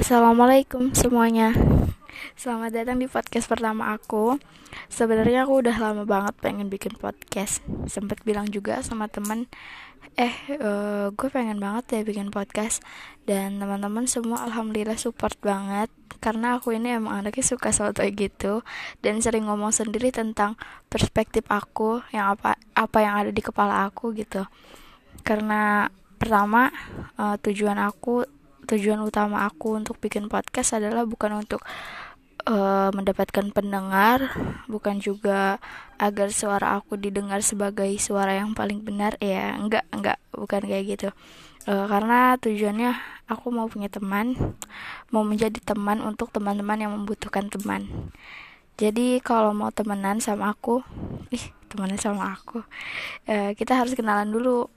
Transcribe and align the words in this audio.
Assalamualaikum 0.00 0.96
semuanya. 0.96 1.52
Selamat 2.32 2.72
datang 2.72 2.96
di 2.96 3.04
podcast 3.04 3.44
pertama 3.44 3.92
aku. 3.92 4.40
Sebenarnya 4.88 5.44
aku 5.44 5.60
udah 5.60 5.76
lama 5.76 6.08
banget 6.08 6.40
pengen 6.40 6.72
bikin 6.72 6.96
podcast. 6.96 7.60
Sempet 7.84 8.24
bilang 8.24 8.48
juga 8.48 8.80
sama 8.80 9.12
temen 9.12 9.44
Eh, 10.16 10.32
uh, 10.56 11.12
gue 11.12 11.28
pengen 11.28 11.60
banget 11.60 11.84
ya 11.92 12.00
bikin 12.00 12.32
podcast. 12.32 12.80
Dan 13.28 13.60
teman-teman 13.60 14.08
semua 14.08 14.40
alhamdulillah 14.48 14.96
support 14.96 15.36
banget 15.44 15.92
Karena 16.16 16.56
aku 16.56 16.72
ini 16.72 16.96
emang 16.96 17.20
anaknya 17.20 17.44
suka 17.44 17.68
soto 17.68 18.00
gitu 18.00 18.64
Dan 19.04 19.20
sering 19.20 19.52
ngomong 19.52 19.70
sendiri 19.70 20.08
tentang 20.08 20.56
perspektif 20.88 21.44
aku 21.52 22.00
Yang 22.08 22.40
apa, 22.40 22.56
apa 22.72 22.98
yang 23.04 23.14
ada 23.20 23.30
di 23.36 23.44
kepala 23.44 23.84
aku 23.84 24.16
gitu. 24.16 24.48
Karena 25.20 25.92
pertama 26.16 26.72
uh, 27.20 27.36
tujuan 27.36 27.76
aku 27.76 28.39
tujuan 28.68 29.00
utama 29.00 29.48
aku 29.48 29.78
untuk 29.78 29.96
bikin 30.02 30.28
podcast 30.28 30.76
adalah 30.76 31.06
bukan 31.08 31.40
untuk 31.44 31.64
uh, 32.46 32.88
mendapatkan 32.94 33.52
pendengar, 33.52 34.32
bukan 34.70 35.02
juga 35.02 35.58
agar 36.00 36.32
suara 36.32 36.80
aku 36.80 36.96
didengar 36.96 37.44
sebagai 37.44 37.90
suara 38.00 38.36
yang 38.38 38.56
paling 38.56 38.80
benar 38.80 39.16
ya, 39.20 39.56
enggak, 39.56 39.84
enggak, 39.92 40.16
bukan 40.32 40.62
kayak 40.64 40.84
gitu. 40.96 41.08
Uh, 41.68 41.84
karena 41.90 42.40
tujuannya 42.40 42.96
aku 43.28 43.52
mau 43.52 43.68
punya 43.68 43.92
teman, 43.92 44.32
mau 45.12 45.20
menjadi 45.26 45.60
teman 45.60 46.00
untuk 46.00 46.32
teman-teman 46.32 46.78
yang 46.80 46.92
membutuhkan 46.96 47.52
teman. 47.52 47.88
Jadi 48.80 49.20
kalau 49.20 49.52
mau 49.52 49.68
temenan 49.68 50.24
sama 50.24 50.56
aku, 50.56 50.80
ih 51.28 51.44
temenan 51.68 52.00
sama 52.00 52.32
aku, 52.32 52.64
uh, 53.28 53.52
kita 53.52 53.76
harus 53.76 53.92
kenalan 53.92 54.32
dulu. 54.32 54.72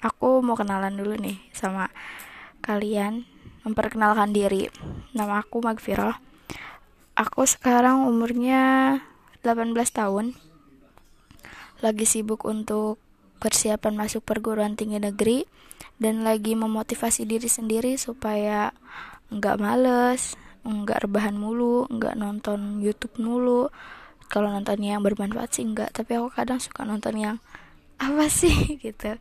Aku 0.00 0.40
mau 0.40 0.56
kenalan 0.56 0.96
dulu 0.96 1.12
nih 1.18 1.36
sama 1.52 1.90
kalian 2.60 3.26
memperkenalkan 3.64 4.32
diri. 4.32 4.72
Nama 5.12 5.44
aku 5.44 5.60
Magfira. 5.60 6.20
Aku 7.16 7.44
sekarang 7.44 8.08
umurnya 8.08 8.96
18 9.44 9.76
tahun. 9.92 10.36
Lagi 11.80 12.04
sibuk 12.04 12.44
untuk 12.44 13.00
persiapan 13.40 13.96
masuk 13.96 14.24
perguruan 14.24 14.76
tinggi 14.76 15.00
negeri 15.00 15.48
dan 15.96 16.24
lagi 16.24 16.52
memotivasi 16.56 17.24
diri 17.24 17.48
sendiri 17.48 17.96
supaya 17.96 18.72
nggak 19.32 19.56
males, 19.60 20.36
nggak 20.64 21.08
rebahan 21.08 21.36
mulu, 21.36 21.88
nggak 21.88 22.16
nonton 22.20 22.84
YouTube 22.84 23.16
mulu. 23.20 23.72
Kalau 24.30 24.52
nontonnya 24.52 24.94
yang 24.94 25.02
bermanfaat 25.02 25.58
sih 25.58 25.66
enggak, 25.66 25.90
tapi 25.90 26.14
aku 26.14 26.30
kadang 26.30 26.62
suka 26.62 26.86
nonton 26.86 27.18
yang 27.18 27.36
apa 28.00 28.26
sih? 28.32 28.52
Gitu. 28.84 29.20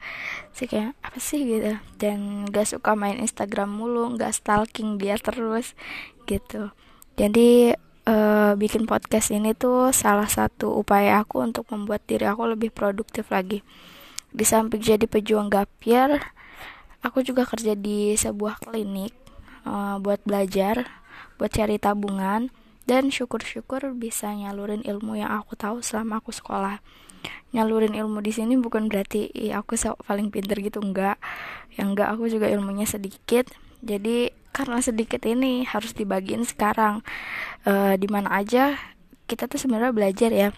Sih 0.55 0.65
kayak 0.71 0.95
apa 1.03 1.19
sih? 1.19 1.43
Gitu. 1.43 1.75
Dan 1.99 2.47
gak 2.47 2.71
suka 2.71 2.95
main 2.95 3.19
Instagram 3.19 3.69
mulu 3.69 4.15
gak 4.15 4.31
stalking 4.31 4.95
dia 4.95 5.19
terus 5.19 5.75
gitu. 6.23 6.71
Jadi 7.19 7.75
uh, 8.07 8.55
bikin 8.55 8.87
podcast 8.87 9.35
ini 9.35 9.51
tuh 9.51 9.91
salah 9.91 10.31
satu 10.31 10.79
upaya 10.79 11.19
aku 11.19 11.43
untuk 11.43 11.67
membuat 11.69 12.07
diri 12.07 12.23
aku 12.23 12.55
lebih 12.55 12.71
produktif 12.71 13.27
lagi. 13.29 13.59
Di 14.31 14.45
samping 14.47 14.79
jadi 14.79 15.03
pejuang 15.09 15.51
gapir 15.51 16.21
aku 16.99 17.23
juga 17.23 17.47
kerja 17.47 17.75
di 17.75 18.15
sebuah 18.15 18.59
klinik 18.59 19.15
uh, 19.63 19.97
buat 20.03 20.19
belajar 20.27 20.87
buat 21.39 21.51
cari 21.55 21.79
tabungan 21.79 22.51
dan 22.83 23.13
syukur-syukur 23.13 23.95
bisa 23.95 24.33
nyalurin 24.35 24.83
ilmu 24.83 25.15
yang 25.15 25.31
aku 25.31 25.55
tahu 25.55 25.79
selama 25.79 26.19
aku 26.19 26.35
sekolah 26.35 26.83
nyalurin 27.49 27.97
ilmu 27.97 28.21
di 28.21 28.29
sini 28.29 28.53
bukan 28.61 28.85
berarti 28.91 29.33
aku 29.49 29.73
paling 30.05 30.29
pinter 30.29 30.57
gitu 30.61 30.81
enggak. 30.81 31.17
Yang 31.77 31.87
enggak 31.95 32.09
aku 32.13 32.23
juga 32.29 32.47
ilmunya 32.49 32.85
sedikit. 32.85 33.49
Jadi 33.81 34.29
karena 34.53 34.83
sedikit 34.83 35.23
ini 35.25 35.65
harus 35.65 35.95
dibagiin 35.97 36.45
sekarang. 36.45 37.01
E, 37.65 37.97
di 37.97 38.07
mana 38.09 38.29
aja 38.33 38.77
kita 39.25 39.49
tuh 39.49 39.57
sebenarnya 39.57 39.93
belajar 39.95 40.31
ya. 40.33 40.49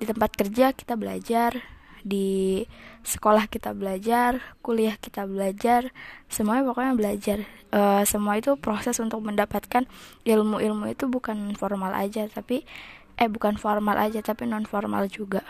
Di 0.00 0.04
tempat 0.08 0.34
kerja 0.34 0.72
kita 0.74 0.98
belajar 0.98 1.60
di 2.00 2.64
sekolah 3.04 3.44
kita 3.52 3.76
belajar 3.76 4.40
kuliah 4.64 4.96
kita 4.96 5.28
belajar 5.28 5.92
semuanya 6.26 6.66
pokoknya 6.66 6.94
belajar. 6.98 7.38
E, 7.70 7.80
semua 8.08 8.40
itu 8.40 8.58
proses 8.58 8.98
untuk 8.98 9.22
mendapatkan 9.22 9.86
ilmu-ilmu 10.26 10.90
itu 10.90 11.06
bukan 11.06 11.54
formal 11.54 11.94
aja 11.94 12.26
tapi 12.26 12.66
eh 13.20 13.28
bukan 13.28 13.60
formal 13.60 14.00
aja 14.00 14.24
tapi 14.24 14.48
non 14.48 14.64
formal 14.64 15.04
juga 15.12 15.44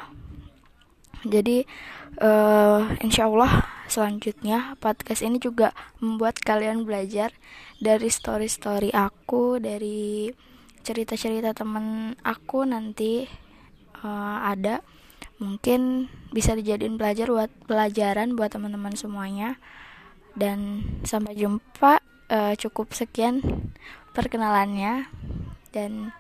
jadi 1.26 1.68
uh, 2.20 2.88
insya 3.04 3.28
Allah 3.28 3.68
selanjutnya 3.90 4.78
podcast 4.80 5.20
ini 5.20 5.36
juga 5.36 5.74
membuat 5.98 6.40
kalian 6.40 6.88
belajar 6.88 7.34
dari 7.76 8.08
story-story 8.08 8.94
aku, 8.94 9.60
dari 9.60 10.30
cerita-cerita 10.80 11.52
temen 11.52 12.16
aku 12.24 12.64
nanti 12.64 13.28
uh, 14.00 14.38
ada. 14.46 14.80
Mungkin 15.40 16.08
bisa 16.32 16.52
dijadiin 16.52 17.00
belajar 17.00 17.28
buat 17.28 17.52
pelajaran 17.64 18.36
buat 18.36 18.52
teman-teman 18.52 18.96
semuanya. 18.96 19.56
Dan 20.36 20.86
sampai 21.02 21.34
jumpa 21.36 22.00
uh, 22.30 22.54
cukup 22.56 22.92
sekian 22.96 23.40
perkenalannya. 24.16 25.08
Dan 25.72 26.12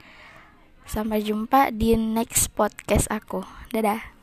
sampai 0.88 1.24
jumpa 1.24 1.72
di 1.72 1.94
next 1.96 2.52
podcast 2.56 3.06
aku. 3.12 3.44
Dadah 3.70 4.19